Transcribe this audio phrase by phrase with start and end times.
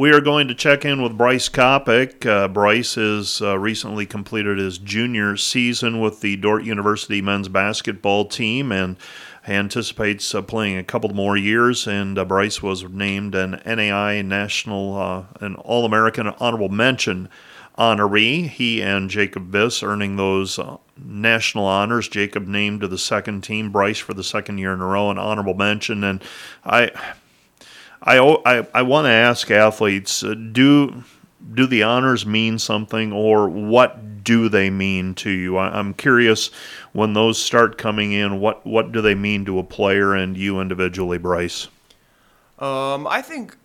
[0.00, 2.24] We are going to check in with Bryce Coppock.
[2.24, 8.24] Uh, Bryce has uh, recently completed his junior season with the Dordt University men's basketball
[8.24, 8.96] team and
[9.46, 11.86] anticipates uh, playing a couple more years.
[11.86, 17.28] And uh, Bryce was named an NAIA National, uh, an All American honorable mention
[17.76, 18.48] honoree.
[18.48, 22.08] He and Jacob Viss earning those uh, national honors.
[22.08, 25.18] Jacob named to the second team, Bryce for the second year in a row, an
[25.18, 26.02] honorable mention.
[26.04, 26.24] And
[26.64, 26.90] I,
[28.02, 31.04] I, I, I want to ask athletes: uh, do
[31.54, 35.56] do the honors mean something, or what do they mean to you?
[35.56, 36.50] I, I'm curious
[36.92, 38.40] when those start coming in.
[38.40, 41.68] What what do they mean to a player and you individually, Bryce?
[42.58, 43.56] Um, I think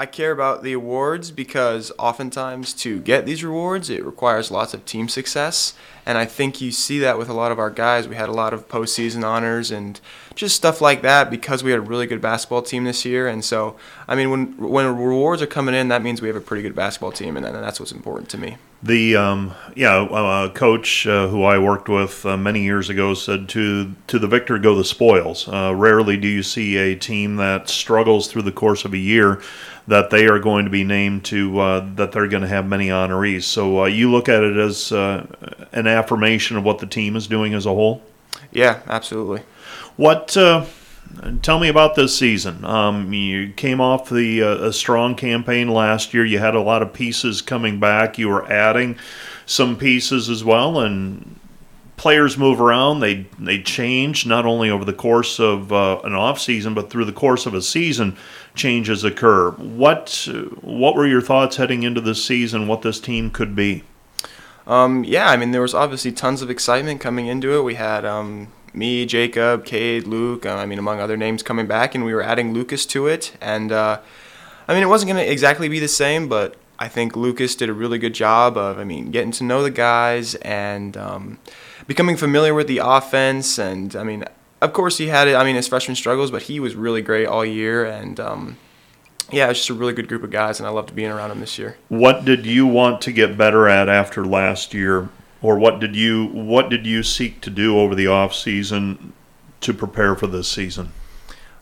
[0.00, 4.84] I care about the awards because oftentimes to get these rewards, it requires lots of
[4.84, 5.74] team success.
[6.06, 8.06] And I think you see that with a lot of our guys.
[8.06, 10.00] We had a lot of postseason honors and
[10.38, 13.26] just stuff like that because we had a really good basketball team this year.
[13.26, 16.40] And so, I mean, when when rewards are coming in, that means we have a
[16.40, 18.56] pretty good basketball team, and, and that's what's important to me.
[18.80, 23.48] The um, yeah, a coach uh, who I worked with uh, many years ago said
[23.50, 25.48] to to the victor go the spoils.
[25.48, 29.42] Uh, rarely do you see a team that struggles through the course of a year
[29.88, 32.88] that they are going to be named to uh, that they're going to have many
[32.88, 33.42] honorees.
[33.42, 35.26] So uh, you look at it as uh,
[35.72, 38.02] an affirmation of what the team is doing as a whole.
[38.52, 39.42] Yeah, absolutely.
[39.98, 40.36] What?
[40.36, 40.64] Uh,
[41.42, 42.64] tell me about this season.
[42.64, 46.24] Um, you came off the uh, a strong campaign last year.
[46.24, 48.16] You had a lot of pieces coming back.
[48.16, 48.96] You were adding
[49.44, 51.40] some pieces as well, and
[51.96, 53.00] players move around.
[53.00, 57.06] They they change not only over the course of uh, an off season, but through
[57.06, 58.16] the course of a season
[58.54, 59.50] changes occur.
[59.50, 60.28] What
[60.60, 62.68] what were your thoughts heading into this season?
[62.68, 63.82] What this team could be?
[64.64, 67.64] Um, yeah, I mean there was obviously tons of excitement coming into it.
[67.64, 70.46] We had um, me, Jacob, Cade, Luke.
[70.46, 73.36] Uh, I mean among other names coming back, and we were adding Lucas to it.
[73.40, 74.00] And uh,
[74.66, 77.68] I mean it wasn't going to exactly be the same, but I think Lucas did
[77.68, 81.38] a really good job of I mean getting to know the guys and um,
[81.86, 83.58] becoming familiar with the offense.
[83.58, 84.24] And I mean
[84.60, 85.36] of course, he had it.
[85.36, 88.56] I mean, his freshman struggles, but he was really great all year, and um,
[89.30, 91.40] yeah, it's just a really good group of guys, and I loved being around him
[91.40, 91.76] this year.
[91.88, 95.08] What did you want to get better at after last year,
[95.42, 99.12] or what did you what did you seek to do over the off season
[99.60, 100.92] to prepare for this season?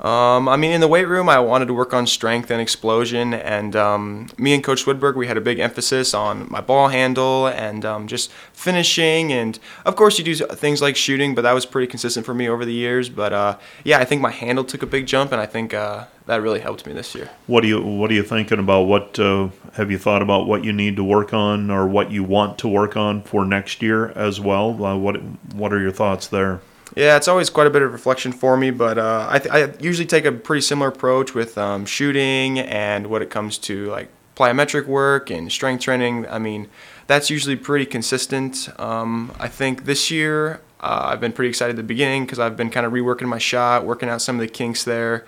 [0.00, 3.32] Um, I mean, in the weight room, I wanted to work on strength and explosion.
[3.32, 7.46] And um, me and Coach Woodberg, we had a big emphasis on my ball handle
[7.46, 9.32] and um, just finishing.
[9.32, 12.48] And of course, you do things like shooting, but that was pretty consistent for me
[12.48, 13.08] over the years.
[13.08, 16.06] But uh, yeah, I think my handle took a big jump, and I think uh,
[16.26, 17.30] that really helped me this year.
[17.46, 18.82] What do you What are you thinking about?
[18.82, 20.46] What uh, have you thought about?
[20.46, 23.80] What you need to work on, or what you want to work on for next
[23.80, 24.84] year as well?
[24.84, 25.22] Uh, what
[25.54, 26.60] What are your thoughts there?
[26.96, 29.82] Yeah, it's always quite a bit of reflection for me, but uh, I, th- I,
[29.82, 34.08] usually take a pretty similar approach with um, shooting and when it comes to like
[34.36, 36.26] plyometric work and strength training.
[36.28, 36.68] I mean,
[37.06, 38.68] that's usually pretty consistent.
[38.78, 42.56] Um, I think this year uh, I've been pretty excited at the beginning because I've
[42.56, 45.24] been kind of reworking my shot, working out some of the kinks there,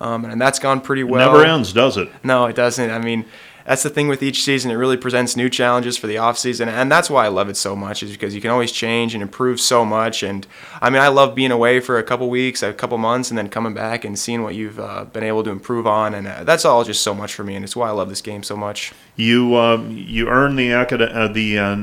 [0.00, 1.28] um, and that's gone pretty well.
[1.28, 2.08] It never ends, does it?
[2.22, 2.90] No, it doesn't.
[2.90, 3.24] I mean,
[3.66, 4.70] that's the thing with each season.
[4.70, 7.56] It really presents new challenges for the off season, and that's why I love it
[7.56, 8.02] so much.
[8.02, 10.22] Is because you can always change and improve so much.
[10.22, 10.46] And
[10.80, 13.48] I mean, I love being away for a couple weeks, a couple months, and then
[13.48, 16.14] coming back and seeing what you've uh, been able to improve on.
[16.14, 18.22] And uh, that's all just so much for me, and it's why I love this
[18.22, 18.92] game so much.
[19.16, 21.76] You uh, you earn the acad- uh, the uh,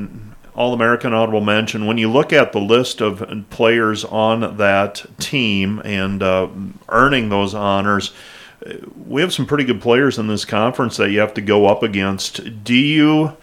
[0.56, 1.86] all American Honorable Mention.
[1.86, 6.50] When you look at the list of players on that team and uh,
[6.90, 8.12] earning those honors
[9.08, 11.84] we have some pretty good players in this conference that you have to go up
[11.84, 12.64] against.
[12.64, 13.38] Do you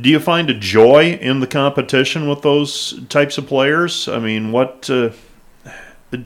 [0.00, 4.08] do you find a joy in the competition with those types of players?
[4.08, 5.10] I mean, what uh,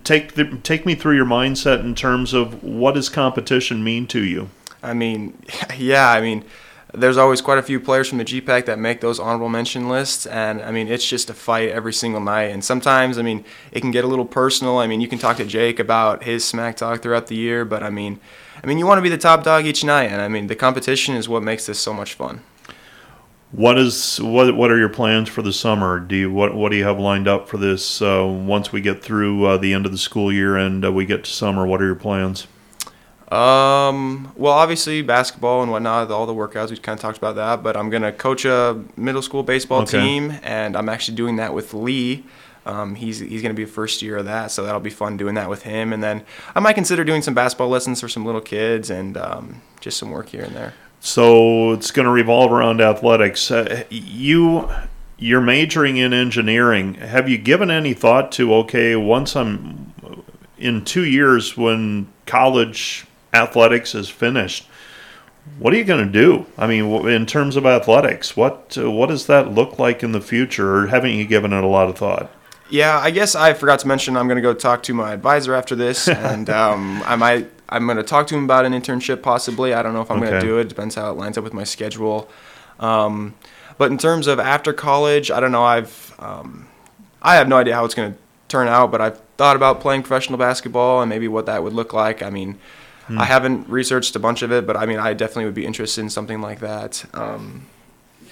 [0.04, 4.22] take the, take me through your mindset in terms of what does competition mean to
[4.22, 4.50] you?
[4.82, 5.42] I mean,
[5.76, 6.44] yeah, I mean
[6.94, 10.26] there's always quite a few players from the GPAC that make those honorable mention lists,
[10.26, 12.50] and I mean it's just a fight every single night.
[12.50, 14.78] And sometimes, I mean, it can get a little personal.
[14.78, 17.82] I mean, you can talk to Jake about his smack talk throughout the year, but
[17.82, 18.20] I mean,
[18.62, 20.56] I mean, you want to be the top dog each night, and I mean, the
[20.56, 22.42] competition is what makes this so much fun.
[23.52, 24.56] What is what?
[24.56, 26.00] What are your plans for the summer?
[26.00, 28.02] Do you what What do you have lined up for this?
[28.02, 31.04] Uh, once we get through uh, the end of the school year and uh, we
[31.04, 32.46] get to summer, what are your plans?
[33.32, 37.62] Um, well, obviously basketball and whatnot, all the workouts we kind of talked about that.
[37.62, 40.00] But I'm gonna coach a middle school baseball okay.
[40.00, 42.24] team, and I'm actually doing that with Lee.
[42.66, 45.34] Um, he's he's gonna be a first year of that, so that'll be fun doing
[45.34, 45.92] that with him.
[45.92, 46.24] And then
[46.54, 50.10] I might consider doing some basketball lessons for some little kids and um, just some
[50.10, 50.74] work here and there.
[51.00, 53.50] So it's gonna revolve around athletics.
[53.50, 54.70] Uh, you
[55.18, 56.94] you're majoring in engineering.
[56.94, 59.92] Have you given any thought to okay, once I'm
[60.58, 63.06] in two years when college
[63.36, 64.66] athletics is finished,
[65.58, 66.46] what are you going to do?
[66.58, 70.20] I mean, in terms of athletics, what uh, what does that look like in the
[70.20, 70.76] future?
[70.76, 72.30] Or haven't you given it a lot of thought?
[72.68, 75.54] Yeah, I guess I forgot to mention I'm going to go talk to my advisor
[75.54, 79.22] after this, and um, I might I'm going to talk to him about an internship
[79.22, 79.72] possibly.
[79.72, 80.68] I don't know if I'm going to do it.
[80.68, 82.28] Depends how it lines up with my schedule.
[82.78, 83.34] Um,
[83.78, 85.64] but in terms of after college, I don't know.
[85.64, 86.68] I've um,
[87.22, 88.18] I have no idea how it's going to
[88.48, 91.92] turn out, but I've thought about playing professional basketball and maybe what that would look
[91.92, 92.22] like.
[92.22, 92.58] I mean,
[93.08, 96.00] I haven't researched a bunch of it, but I mean, I definitely would be interested
[96.00, 97.04] in something like that.
[97.14, 97.66] Um,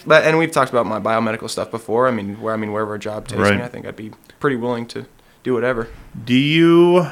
[0.06, 2.08] but and we've talked about my biomedical stuff before.
[2.08, 3.56] I mean, where I mean wherever a job takes Right.
[3.56, 4.10] me, I think I'd be
[4.40, 5.06] pretty willing to
[5.44, 5.88] do whatever.
[6.24, 7.06] Do you,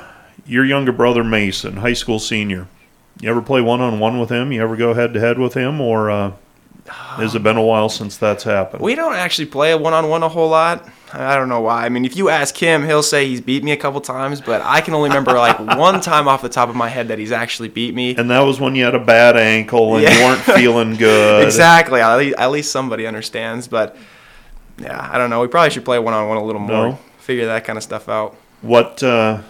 [0.46, 2.66] your younger brother Mason, high school senior,
[3.20, 4.50] you ever play one on one with him?
[4.52, 6.32] You ever go head to head with him, or uh,
[6.86, 8.82] has it been a while since that's happened?
[8.82, 10.88] We don't actually play a one on one a whole lot.
[11.12, 11.84] I don't know why.
[11.84, 14.62] I mean, if you ask him, he'll say he's beat me a couple times, but
[14.64, 17.32] I can only remember like one time off the top of my head that he's
[17.32, 18.16] actually beat me.
[18.16, 21.44] and that was when you had a bad ankle and you weren't feeling good.
[21.52, 22.00] Exactly.
[22.00, 23.68] At least, at least somebody understands.
[23.68, 23.96] But
[24.78, 25.40] yeah, I don't know.
[25.40, 26.88] We probably should play one on one a little more.
[26.88, 26.98] No?
[27.18, 28.36] Figure that kind of stuff out.
[28.62, 29.42] What uh,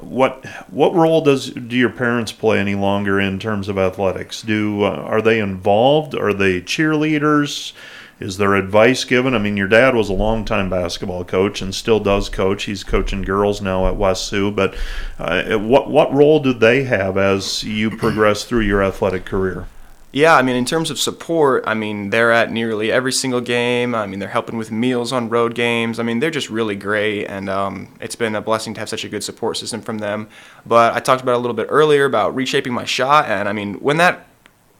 [0.00, 4.42] what what role does do your parents play any longer in terms of athletics?
[4.42, 6.14] Do uh, are they involved?
[6.14, 7.72] Are they cheerleaders?
[8.20, 9.34] Is there advice given?
[9.34, 12.64] I mean, your dad was a longtime basketball coach and still does coach.
[12.64, 14.50] He's coaching girls now at West Sioux.
[14.50, 14.76] But
[15.18, 19.66] uh, what what role do they have as you progress through your athletic career?
[20.12, 23.94] Yeah, I mean, in terms of support, I mean, they're at nearly every single game.
[23.94, 26.00] I mean, they're helping with meals on road games.
[26.00, 29.04] I mean, they're just really great, and um, it's been a blessing to have such
[29.04, 30.28] a good support system from them.
[30.66, 33.74] But I talked about a little bit earlier about reshaping my shot, and I mean,
[33.74, 34.26] when that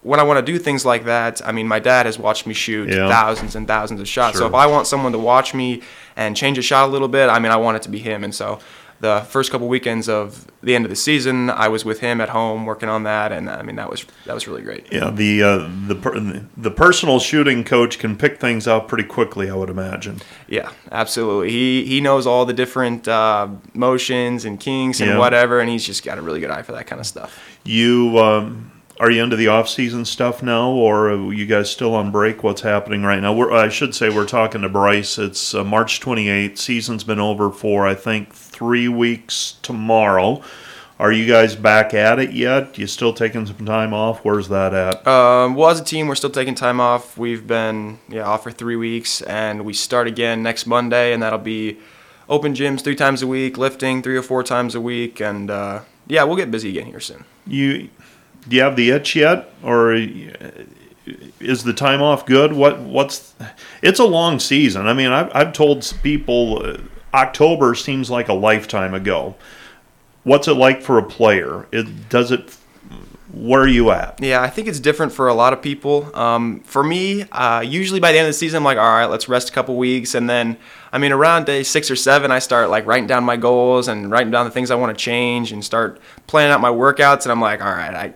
[0.03, 2.55] when I want to do things like that, I mean, my dad has watched me
[2.55, 3.07] shoot Yeah.
[3.07, 4.39] thousands and thousands of shots.
[4.39, 5.83] So if I want someone to watch me
[6.15, 8.23] and change a shot a little bit, I mean, I want it to be him.
[8.23, 8.57] And so
[9.01, 12.29] the first couple weekends of the end of the season, I was with him at
[12.29, 14.87] home working on that, and I mean, that was that was really great.
[14.91, 16.19] Yeah, the uh, the per-
[16.55, 19.49] the personal shooting coach can pick things out pretty quickly.
[19.49, 20.17] I would imagine.
[20.47, 21.49] Yeah, absolutely.
[21.51, 25.17] He he knows all the different uh, motions and kinks and Yeah.
[25.17, 27.39] whatever, and he's just got a really good eye for that kind of stuff.
[27.65, 28.70] You um,
[29.01, 32.43] are you into the off season stuff now, or are you guys still on break?
[32.43, 33.33] What's happening right now?
[33.33, 35.17] We're, I should say we're talking to Bryce.
[35.17, 36.59] It's uh, March 28th.
[36.59, 40.43] Season's been over for I think three weeks tomorrow.
[40.99, 42.77] Are you guys back at it yet?
[42.77, 44.23] You still taking some time off?
[44.23, 45.07] Where's that at?
[45.07, 47.17] Um, well, as a team, we're still taking time off.
[47.17, 51.39] We've been yeah off for three weeks, and we start again next Monday, and that'll
[51.39, 51.79] be
[52.29, 55.81] open gyms three times a week, lifting three or four times a week, and uh,
[56.05, 57.25] yeah, we'll get busy again here soon.
[57.47, 57.89] You
[58.47, 59.93] do you have the itch yet, or
[61.39, 62.53] is the time off good?
[62.53, 63.33] What what's
[63.81, 64.87] it's a long season.
[64.87, 66.77] I mean, I've I've told people uh,
[67.13, 69.35] October seems like a lifetime ago.
[70.23, 71.67] What's it like for a player?
[71.71, 72.57] It does it.
[73.33, 74.19] Where are you at?
[74.21, 76.13] Yeah, I think it's different for a lot of people.
[76.13, 79.05] Um, for me, uh, usually by the end of the season, I'm like, all right,
[79.05, 80.57] let's rest a couple weeks, and then,
[80.91, 84.11] I mean, around day six or seven, I start like writing down my goals and
[84.11, 87.23] writing down the things I want to change, and start planning out my workouts.
[87.23, 88.13] And I'm like, all right, I,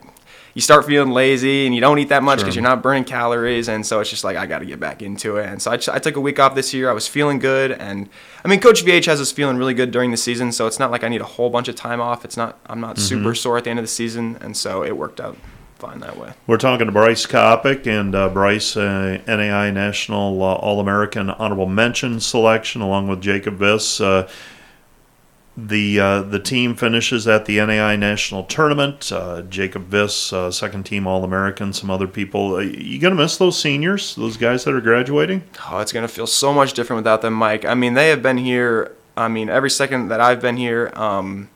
[0.55, 2.63] you start feeling lazy, and you don't eat that much because Sure.
[2.63, 5.37] you're not burning calories, and so it's just like I got to get back into
[5.37, 5.45] it.
[5.47, 6.89] And so I, I took a week off this year.
[6.89, 8.09] I was feeling good, and
[8.43, 10.89] I mean, Coach VH has us feeling really good during the season, so it's not
[10.89, 12.25] like I need a whole bunch of time off.
[12.25, 14.97] It's not I'm not super sore at the end of the season, and so it
[14.97, 15.37] worked out
[15.77, 16.31] fine that way.
[16.47, 21.65] We're talking to Bryce Coppock and uh, Bryce, uh, NAIA National uh, All American Honorable
[21.67, 23.99] Mention selection, along with Jacob Viss.
[25.57, 29.09] The uh, the team finishes at the NAIA National Tournament.
[29.09, 31.71] Uh, Jacob Viss, uh, second team All American.
[31.71, 32.55] Some other people.
[32.55, 35.43] Uh, you gonna miss those seniors, those guys that are graduating?
[35.69, 37.63] Oh, it's gonna feel so much different without them, Mike.
[37.63, 38.97] I mean, they have been here.
[39.15, 41.49] I mean, every second that I've been here, um,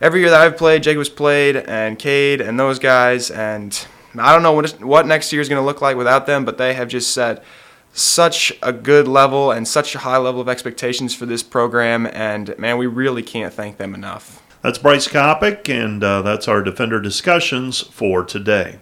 [0.00, 3.86] every year that I've played, Jacob's played, and Cade and those guys, and
[4.18, 6.74] I don't know what what next year is gonna look like without them, but they
[6.74, 7.44] have just set
[7.92, 12.56] such a good level and such a high level of expectations for this program, and
[12.58, 14.42] man, we really can't thank them enough.
[14.62, 18.80] That's Bryce Coppock, and uh, that's our Defender discussions for today.